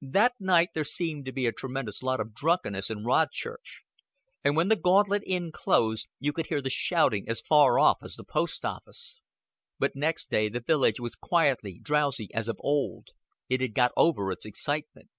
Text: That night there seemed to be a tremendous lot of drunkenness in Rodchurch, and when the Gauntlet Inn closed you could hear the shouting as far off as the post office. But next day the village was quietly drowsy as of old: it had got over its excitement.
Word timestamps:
That 0.00 0.32
night 0.40 0.70
there 0.72 0.84
seemed 0.84 1.26
to 1.26 1.32
be 1.34 1.44
a 1.44 1.52
tremendous 1.52 2.02
lot 2.02 2.18
of 2.18 2.32
drunkenness 2.32 2.88
in 2.88 3.04
Rodchurch, 3.04 3.82
and 4.42 4.56
when 4.56 4.68
the 4.68 4.74
Gauntlet 4.76 5.22
Inn 5.26 5.52
closed 5.52 6.08
you 6.18 6.32
could 6.32 6.46
hear 6.46 6.62
the 6.62 6.70
shouting 6.70 7.28
as 7.28 7.42
far 7.42 7.78
off 7.78 7.98
as 8.02 8.14
the 8.14 8.24
post 8.24 8.64
office. 8.64 9.20
But 9.78 9.94
next 9.94 10.30
day 10.30 10.48
the 10.48 10.62
village 10.66 10.98
was 10.98 11.14
quietly 11.14 11.78
drowsy 11.78 12.32
as 12.32 12.48
of 12.48 12.56
old: 12.60 13.08
it 13.50 13.60
had 13.60 13.74
got 13.74 13.92
over 13.98 14.32
its 14.32 14.46
excitement. 14.46 15.10